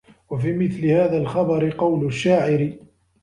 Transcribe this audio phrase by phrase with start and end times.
[0.29, 2.75] وَفِي مِثْلِ هَذَا الْخَبَرِ قَوْلُ الشَّاعِرِ